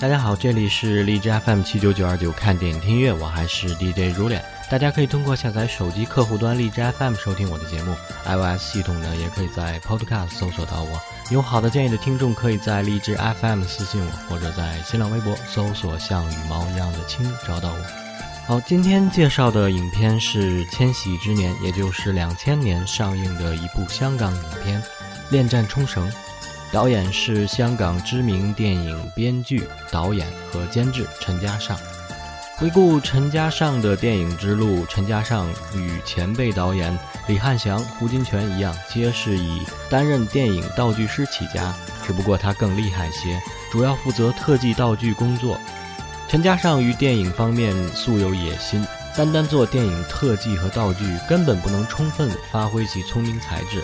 [0.00, 4.40] 大家好，这里是荔枝 FM 七九九二九看电影听音乐，我还是 DJ 如脸。
[4.70, 11.00] 大家可以通过下载手机客户端荔枝 FM 收听我的节目，iOS 系统呢也可以在 Podcast 搜索到我。
[11.32, 17.78] 有好的建议的听众，可以在荔枝 FM 私信我，或者在新浪微博搜索“像羽毛一样的青”找到我。
[18.46, 24.80] 好，今天介绍的影片是《千禧之年》，也就是两千年上映的一部香港影片
[25.28, 26.08] 《恋战冲绳》。
[26.70, 31.78] 导演是香港知名电影编剧、导演和监制陈嘉上。
[32.56, 41.74] 回顾陈嘉上的电影之路，陈嘉上与前辈导演李翰祥、胡金铨一样，皆是以担任电影道具师起家，
[42.06, 43.40] 只不过他更厉害些，
[43.70, 45.58] 主要负责特技道具工作。
[46.28, 48.84] 陈嘉上于电影方面素有野心，
[49.16, 53.82] 单单做电影特技和道具根本不能充分发挥其聪明才智。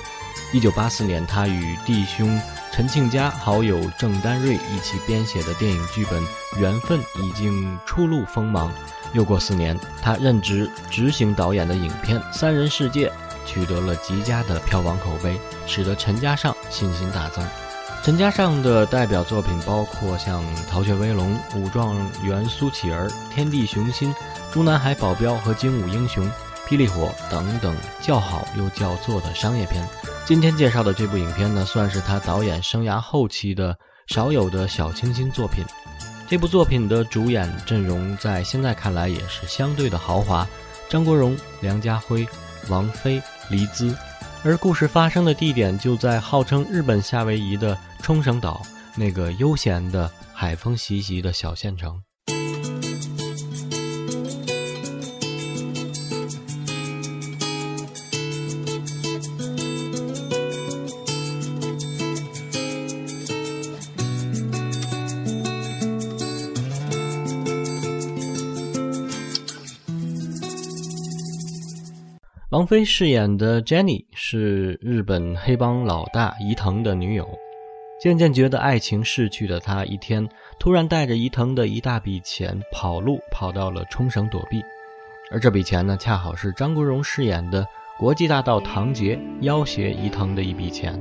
[0.53, 2.39] 一九八四年，他与弟兄。
[2.75, 6.21] 陈庆佳、好友郑丹瑞一起编写的电影剧本
[6.59, 8.69] 《缘分》已经初露锋芒。
[9.13, 13.09] 又过四年，他任职执行导演的影片《三人世界》
[13.47, 17.47] 取得了极佳的票房口碑，使得陈嘉上信心大增。
[18.03, 24.13] 陈嘉上的代表作品包括像《逃学威龙》《武状元苏乞儿》《天地雄心》
[24.53, 26.27] 《中南海保镖》和《精武英雄》
[26.69, 29.87] 《霹雳火》等等较好又叫座的商业片。
[30.25, 35.65] 今天介绍的这部影片呢，算是他导演生涯后期的少有的小清新作品。
[36.27, 40.47] 这部作品的主演阵容在现在看来也是相对的豪华：
[40.89, 42.27] 张国荣、梁家辉、
[42.69, 43.95] 王菲、黎姿。
[44.43, 48.63] 而故事发生的地点就在号称日本夏威夷的冲绳岛，
[48.97, 52.03] 那个悠闲的海风习习的小县城。
[72.55, 77.29] 王菲饰演的 Jenny 是日本黑帮老大伊藤的女友，
[78.01, 80.25] 渐渐觉得爱情逝去的她，一天
[80.57, 84.63] 突然带着伊藤的一大笔钱跑路，跑到了冲绳躲避。
[85.33, 87.67] 而这笔钱呢，恰好是张国荣饰演的
[87.99, 90.97] 国际大盗唐杰要挟伊藤的一笔钱。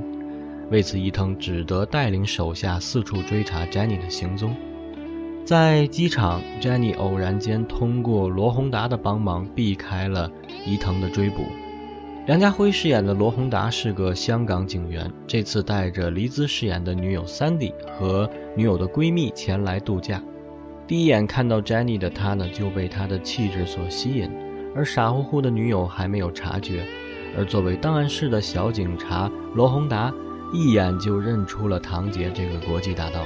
[0.72, 4.56] 为此，伊藤只得带领手下四处追查 Jenny 的行踪。
[5.44, 10.30] 在机场，Jenny 偶然间通过罗宏达的帮忙避开了
[10.64, 11.44] 伊藤的追捕。
[12.26, 20.22] 梁家辉饰演的罗宏达是个香港警员，这次带着黎姿饰演的女友 Sandy 和女友的闺蜜前来度假。
[20.86, 24.30] 第一眼看到 Jenny 的他呢，就被她的气质所吸引，
[24.74, 26.86] 而傻乎乎的女友还没有察觉。
[27.36, 30.10] 而作为档案室的小警察罗宏达，
[30.54, 33.20] 一眼就认出了唐杰这个国际大盗。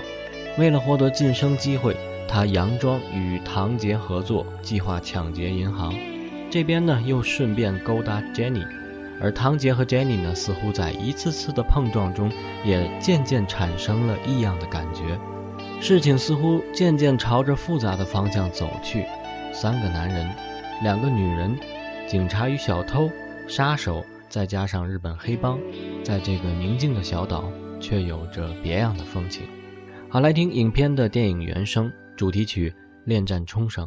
[0.59, 1.97] 为了获得晋升机会，
[2.27, 5.95] 他佯装与唐杰合作，计划抢劫银行。
[6.51, 8.67] 这边呢，又顺便勾搭 Jenny。
[9.21, 12.31] 而唐杰和 Jenny 呢，似乎在一次次的碰撞中，
[12.65, 15.19] 也渐渐产生了异样的感觉。
[15.81, 19.05] 事情似乎渐渐朝着复杂的方向走去。
[19.53, 20.29] 三个男人，
[20.83, 21.57] 两个女人，
[22.09, 23.09] 警察与小偷，
[23.47, 25.57] 杀手，再加上日本黑帮，
[26.03, 27.45] 在这个宁静的小岛，
[27.81, 29.43] 却有着别样的风情。
[30.11, 32.71] 好，来听影片的电影原声主题曲
[33.05, 33.87] 《恋战冲绳》。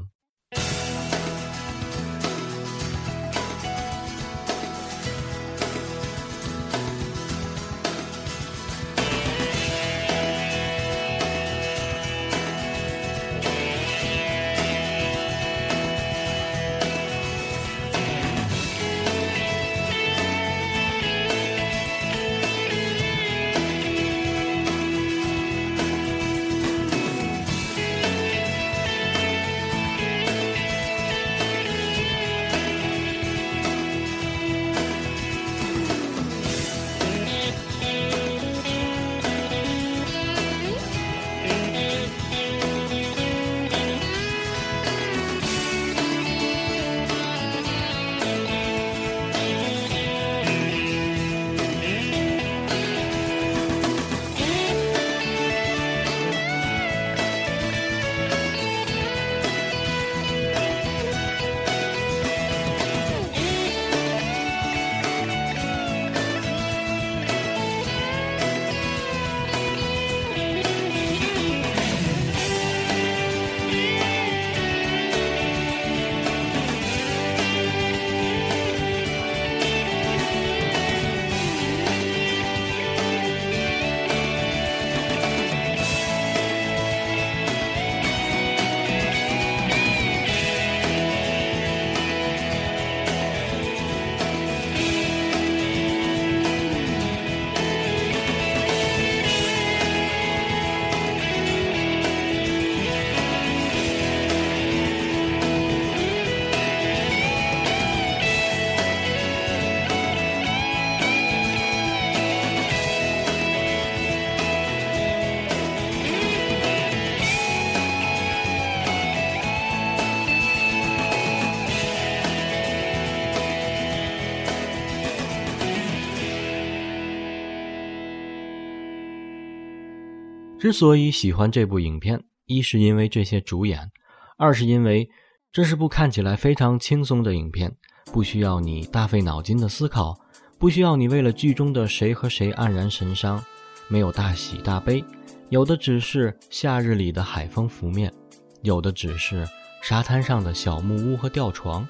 [130.61, 133.89] 之所以喜欢这部影片，一是因为这些主演，
[134.37, 135.09] 二是因为
[135.51, 137.75] 这是部看起来非常轻松的影片，
[138.13, 140.15] 不需要你大费脑筋的思考，
[140.59, 143.43] 不需要你为了剧中的谁和谁黯然神伤，
[143.87, 145.03] 没有大喜大悲，
[145.49, 148.13] 有的只是夏日里的海风拂面，
[148.61, 149.43] 有的只是
[149.81, 151.87] 沙滩上的小木屋和吊床，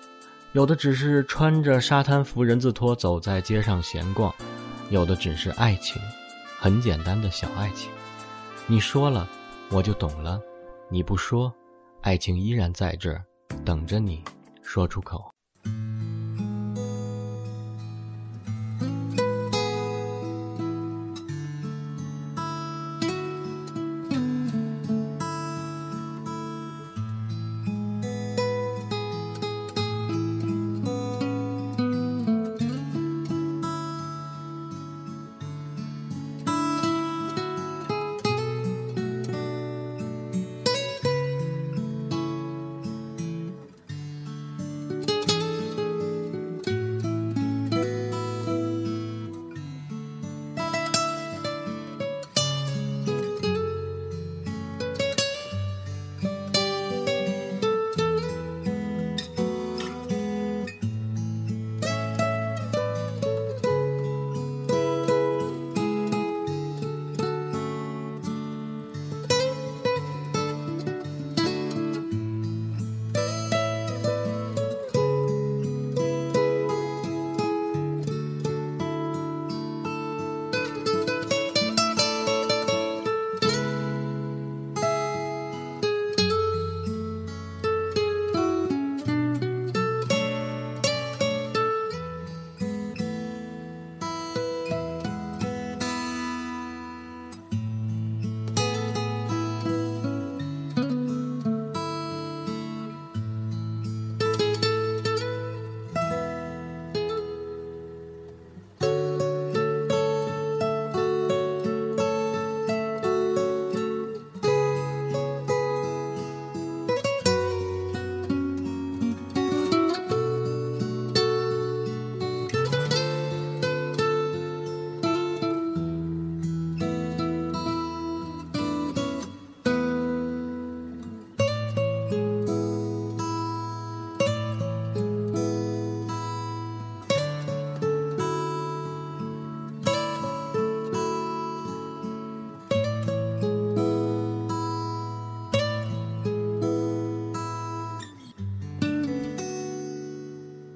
[0.54, 4.34] 有的只是穿着沙滩服人字拖走在街上闲逛，
[4.90, 6.02] 有的只是爱情，
[6.58, 7.92] 很简单的小爱情。
[8.68, 9.28] 你说了，
[9.70, 10.40] 我就懂了；
[10.90, 11.54] 你不说，
[12.02, 13.24] 爱情依然在这儿，
[13.66, 14.24] 等着你
[14.62, 15.30] 说出口。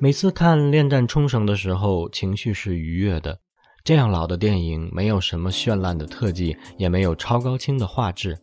[0.06, 3.36] 每次看《恋战冲绳》的时候，情绪是愉悦的。
[3.84, 8.38] 这样老的电影，没有什么绚烂的特技，也没有超高清的画质，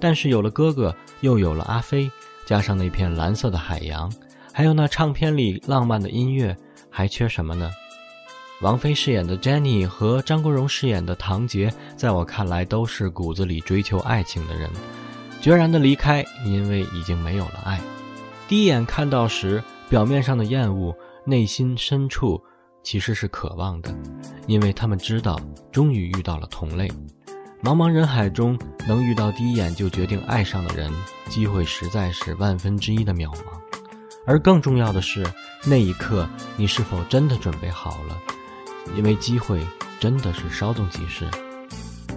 [0.00, 2.10] 但是有了哥哥，又有了阿飞，
[2.44, 4.12] 加上那片蓝色的海洋，
[4.52, 6.56] 还有那唱片里浪漫的音乐，
[6.90, 7.70] 还缺什么呢？
[8.60, 14.68] 王菲饰演的 Jenny 和张国荣饰演的唐杰，在我看来都是骨子里追求爱情的人，
[15.40, 17.80] 决然的离开，因为已经没有了爱。
[18.48, 19.62] 第一眼看到时。
[19.88, 20.92] 表面上的厌恶，
[21.24, 22.42] 内心深处
[22.82, 23.94] 其实是渴望的，
[24.48, 25.38] 因为他们知道，
[25.70, 26.88] 终于遇到了同类。
[27.62, 30.92] 茫茫人海中，能遇到第一眼就决定爱上的人，
[31.28, 33.42] 机会实在是万分之一的渺茫。
[34.26, 35.24] 而更重要的是，
[35.64, 38.18] 那一刻你是否真的准备好了？
[38.96, 39.64] 因为机会
[40.00, 41.28] 真的是稍纵即逝。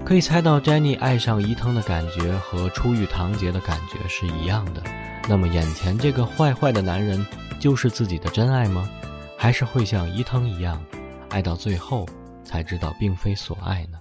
[0.04, 4.82] 可以猜到，Jenny 爱上伊藤的感觉和初遇唐杰的感觉是一样的。
[5.28, 7.24] 那么，眼前这个坏坏的男人。
[7.60, 8.90] 就是自己的真爱吗？
[9.38, 10.84] 还是会像伊藤一样，
[11.30, 12.08] 爱到最后
[12.44, 14.00] 才知道并非所爱呢？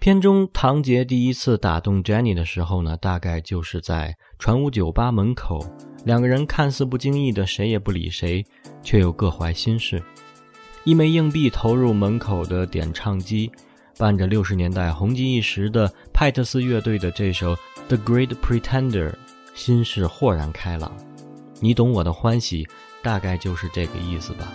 [0.00, 5.62] 片中唐杰第一次打动 Jenny 的时候呢，大概就是在船坞酒吧门口
[6.06, 8.42] 两个人看似不经意的谁也不理谁，
[8.82, 10.02] 却又各怀心事。
[10.84, 13.52] 一枚硬币投入门口的点唱机，
[13.98, 17.54] 伴着六十年代红极一时的派特斯乐队的这首
[17.88, 19.10] 《The Great Pretender》，
[19.54, 20.90] 心事豁然开朗。
[21.60, 22.66] 你懂我的欢喜，
[23.02, 24.50] 大概就是这个意思吧。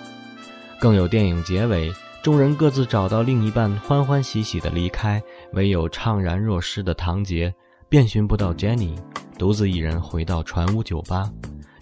[0.80, 5.22] 更有电影结尾，众人各自找到另一半，欢欢喜喜的离开，
[5.56, 7.54] 唯有怅然若失的唐杰
[7.88, 8.94] 遍寻不到 Jenny，
[9.38, 11.32] 独自一人回到船屋酒吧，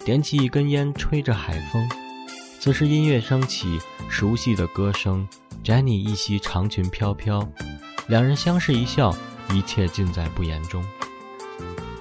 [0.04, 1.88] 点起一根烟，吹着海风。
[2.60, 5.28] 此时音乐升起，熟悉的歌声
[5.64, 7.46] ，Jenny 一袭长裙飘飘，
[8.06, 9.14] 两人相视一笑，
[9.52, 10.84] 一切尽在不言中。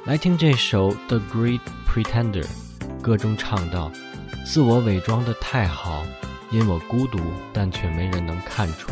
[0.05, 2.43] 来听这首《The Great Pretender》，
[3.01, 3.91] 歌中唱道
[4.45, 6.05] ：“自我伪装的太好，
[6.51, 7.19] 因我孤独，
[7.51, 8.91] 但却没人能看出。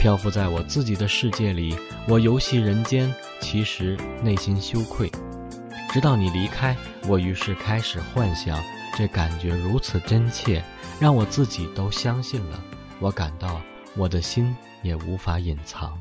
[0.00, 1.76] 漂浮在我自己的世界里，
[2.08, 5.12] 我游戏人间，其实内心羞愧。
[5.92, 6.74] 直到你离开，
[7.06, 8.58] 我于是开始幻想。”
[8.96, 10.64] 这感觉如此真切，
[10.98, 12.64] 让我自己都相信了。
[12.98, 13.60] 我感到
[13.94, 16.00] 我的心也无法隐藏。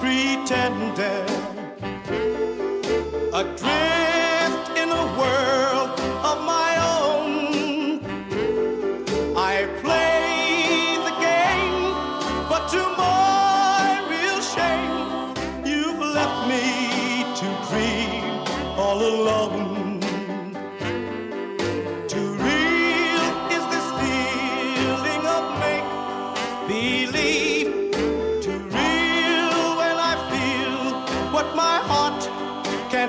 [0.00, 1.26] Great pretender.
[3.32, 5.90] Adrift in a world
[6.30, 6.65] of my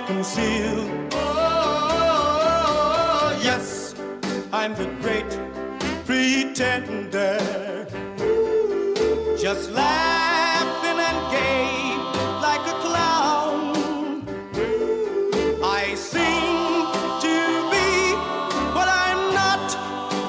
[0.07, 0.79] conceal.
[1.11, 2.47] Oh,
[3.43, 3.93] yes,
[4.53, 5.29] I'm the great
[6.05, 7.37] pretender.
[9.37, 11.97] Just laughing and gay
[12.41, 13.75] like a clown.
[15.61, 16.87] I seem
[17.25, 17.35] to
[17.73, 17.89] be
[18.75, 19.65] what I'm not.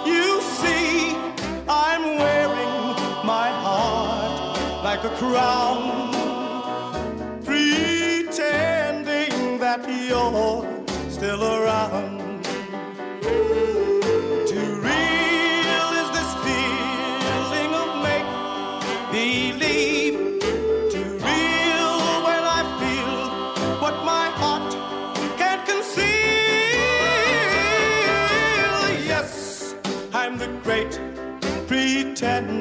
[0.04, 1.14] You see,
[1.68, 2.75] I'm wearing
[3.25, 6.08] my heart like a crown.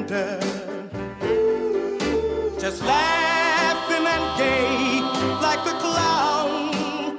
[0.08, 0.40] winter.
[2.58, 5.00] Just laughing and gay
[5.42, 7.18] like a clown.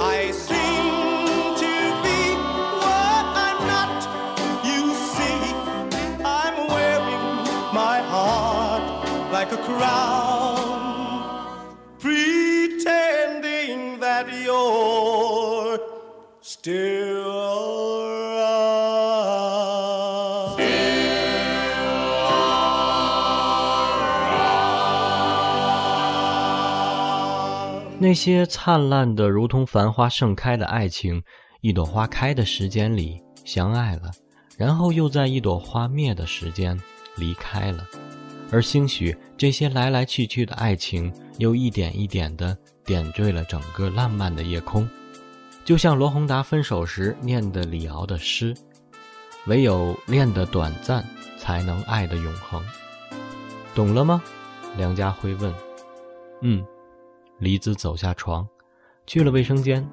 [0.00, 2.20] I seem to be
[2.82, 4.00] what I'm not.
[4.64, 5.40] You see,
[6.24, 7.24] I'm wearing
[7.74, 8.84] my heart
[9.32, 10.80] like a crown.
[11.98, 15.78] Pretending that you're
[16.40, 17.01] still.
[28.12, 31.22] 那些灿烂的如同繁花盛开的爱情，
[31.62, 34.10] 一朵花开的时间里相爱了，
[34.58, 36.78] 然后又在一朵花灭的时间
[37.16, 37.86] 离开了。
[38.50, 42.54] 而兴许这些来来去去的爱情，又一点一点的
[42.84, 44.86] 点缀了整个浪漫的夜空，
[45.64, 48.54] 就像罗宏达分手时念的李敖的诗
[49.48, 51.02] ：“唯有恋得短暂，
[51.38, 52.62] 才能爱得永恒。”
[53.74, 54.22] 懂了吗？
[54.76, 55.50] 梁家辉问。
[56.42, 56.62] 嗯，
[57.42, 58.46] 李子走下床，
[59.04, 59.84] 去了卫生间，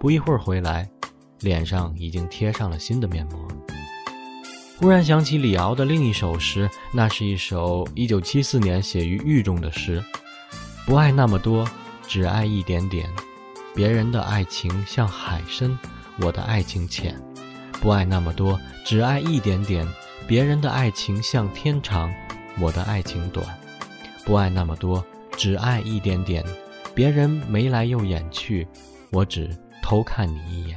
[0.00, 0.90] 不一会儿回来，
[1.38, 3.46] 脸上已经贴上了新的面膜。
[4.80, 10.02] 忽然想起李敖的另一首诗，那是一首1974年写于狱中的诗
[10.84, 11.64] ：“不爱那么多，
[12.08, 13.08] 只爱一点点。
[13.76, 15.78] 别人的爱情像海深，
[16.20, 17.14] 我的爱情浅；
[17.80, 19.86] 不爱那么多，只爱一点点。
[20.26, 22.12] 别人的爱情像天长，
[22.58, 23.46] 我的爱情短；
[24.24, 26.44] 不爱那么多，只爱一点点。
[26.98, 28.66] 别人眉来又眼去，
[29.12, 29.48] 我只
[29.80, 30.76] 偷看你一眼。”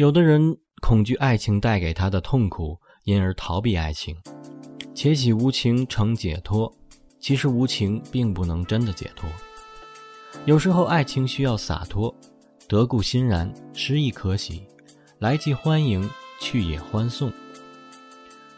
[0.00, 4.16] 有的人恐惧爱情带给他的痛苦，因而逃避爱情，
[4.94, 6.74] 且喜无情成解脱。
[7.18, 9.28] 其实无情并不能真的解脱。
[10.46, 12.14] 有时候爱情需要洒脱，
[12.66, 14.66] 得故欣然，失亦可喜，
[15.18, 16.08] 来既欢迎，
[16.40, 17.30] 去也欢送。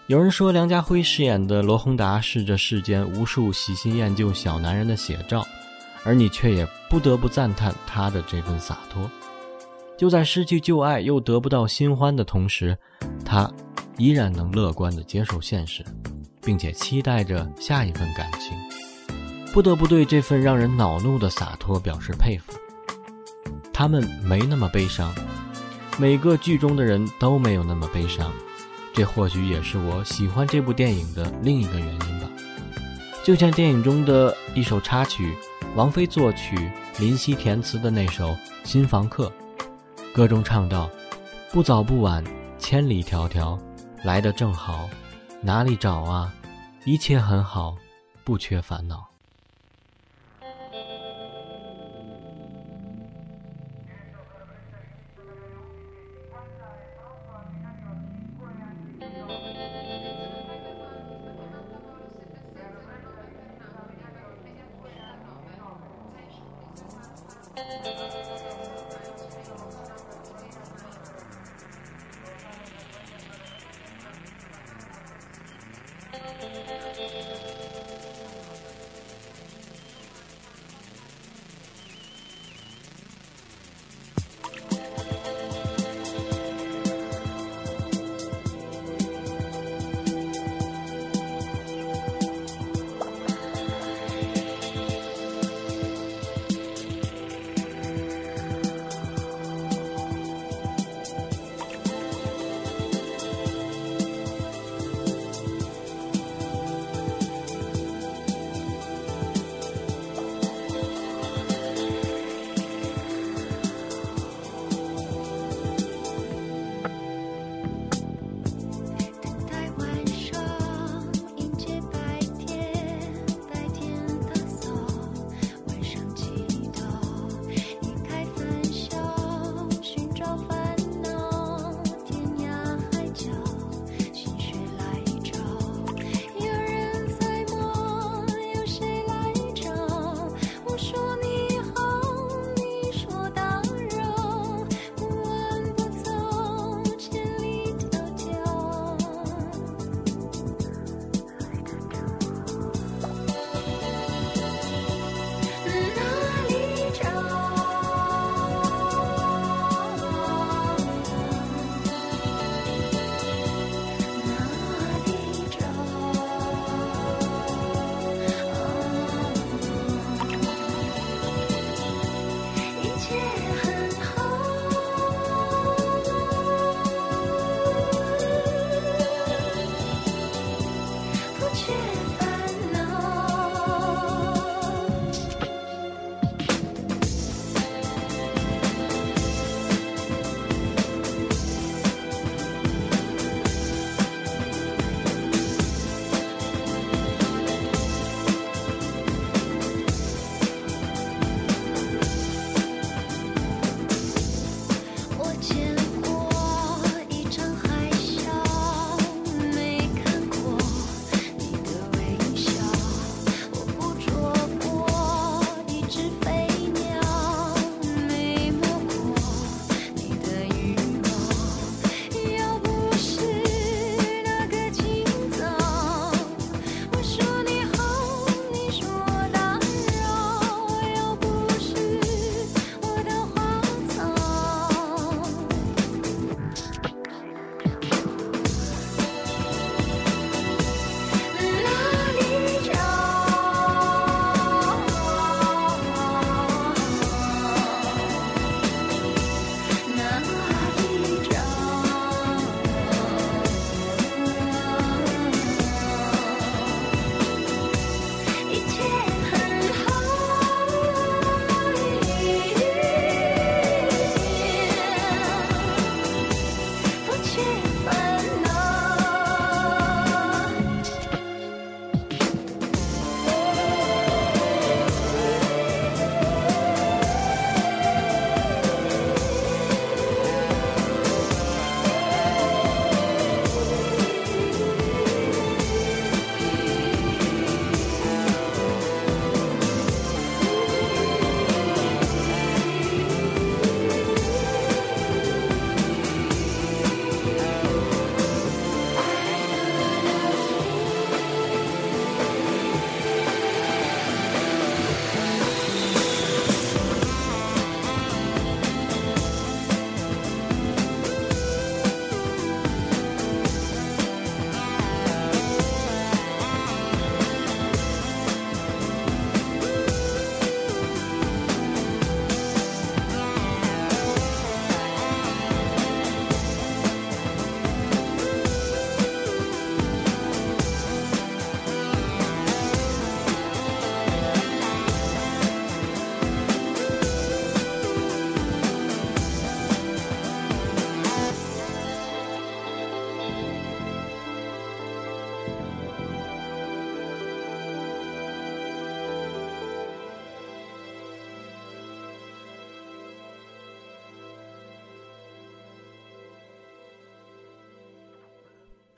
[0.06, 5.44] 有人说梁家辉饰演的罗宏达是这世间无数喜新厌旧小男人的写照，
[6.04, 9.10] 而你却也不得不赞叹他的这份洒脱。
[10.02, 12.76] 就在失去旧爱又得不到新欢的同时，
[13.24, 13.48] 他
[13.96, 15.84] 依然能乐观地接受现实，
[16.42, 18.52] 并且期待着下一份感情。
[19.52, 22.52] 不得不对这份让人恼怒的洒脱表示佩服。
[23.72, 25.14] 他们没那么悲伤，
[25.96, 28.32] 每个剧中的人都没有那么悲伤。
[28.92, 32.28] 这或许也是我喜欢这部电影的另一个原因吧。
[33.22, 35.32] 就像电影中的一首插曲，
[35.76, 38.30] 王菲作曲、林夕填词的那首
[38.64, 39.28] 《新房客》。
[40.14, 40.90] 歌中唱道
[41.50, 42.22] ：“不早不晚，
[42.58, 43.58] 千里迢迢，
[44.04, 44.86] 来得正好，
[45.40, 46.30] 哪里找啊？
[46.84, 47.74] 一切很好，
[48.22, 49.08] 不缺烦恼。”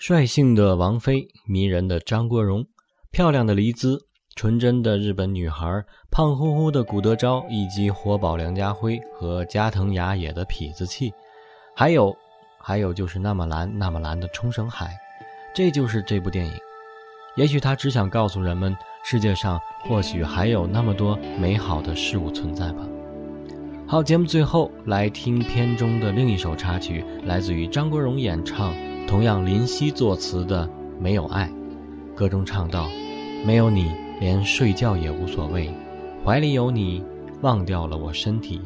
[0.06, 2.62] 率性的王菲，迷人的张国荣，
[3.10, 3.98] 漂亮的黎姿，
[4.36, 11.10] 纯真的日本女孩，胖乎乎的古德昭，以及活宝梁家辉和加藤雅也的痞子气，
[11.74, 12.14] 还有，
[12.60, 14.94] 还有就是那么蓝那么蓝的冲绳海，
[15.54, 16.52] 这就是这部电影。
[17.34, 22.86] 也许他只想告诉人们，世界上或许还有那么多美好的事物存在吧。
[23.86, 28.74] 好，节目最后来听片中的另一首插曲，来自于张国荣演唱。
[29.06, 30.66] 同样，林夕作词的
[31.00, 31.48] 《没有爱》，
[32.14, 32.88] 歌中唱道
[33.46, 35.68] ：“没有你，连睡觉也无所谓；
[36.24, 37.04] 怀里有你，
[37.42, 38.60] 忘掉了我身体。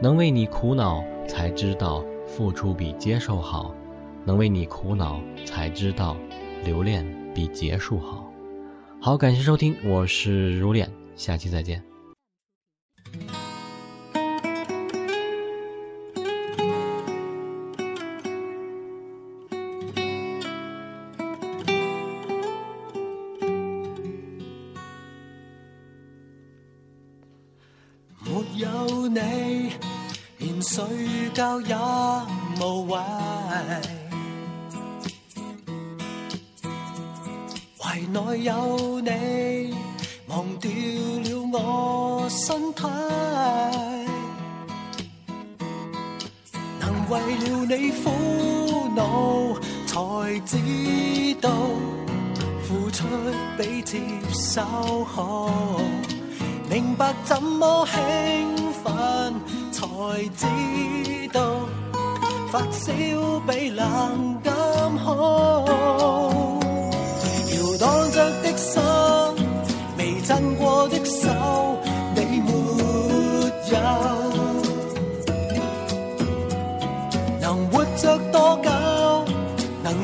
[0.00, 3.74] 能为你苦恼，才知道付出比接受好；
[4.24, 6.16] 能为你苦恼，才知道
[6.64, 7.04] 留恋
[7.34, 8.30] 比结束好。”
[9.00, 11.91] 好，感谢收听，我是如恋，下期再见。
[38.52, 39.74] 有你，
[40.28, 40.70] 忘掉
[41.24, 42.82] 了我身体。
[46.78, 47.12] 能为
[47.42, 48.04] 了你苦
[48.94, 49.00] 恼，
[49.86, 50.58] 才知
[51.40, 51.48] 道
[52.62, 53.06] 付出
[53.56, 53.98] 比接
[54.34, 54.60] 受
[55.04, 55.50] 好，
[56.68, 57.92] 明白怎么兴
[58.84, 58.92] 奋。
[59.72, 59.78] 才
[60.36, 60.46] 知
[61.32, 61.40] 道
[62.50, 62.92] 发烧
[63.46, 64.52] 比冷感
[64.98, 66.31] 好，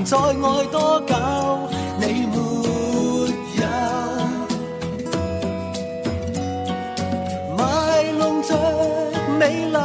[0.09, 0.33] 再爱
[0.73, 1.15] 多久？
[2.01, 2.35] 你没
[3.61, 3.63] 有？
[7.55, 7.61] 卖
[8.19, 8.49] 弄着。
[9.39, 9.77] 美丽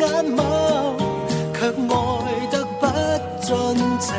[0.00, 0.04] 眼
[0.34, 0.42] 眸，
[1.54, 1.94] 却爱
[2.50, 2.84] 得不
[3.40, 3.54] 尽
[4.00, 4.10] 情，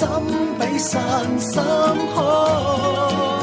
[0.00, 0.08] 心
[0.58, 0.98] 比散
[1.38, 1.62] 心
[2.14, 3.39] 好，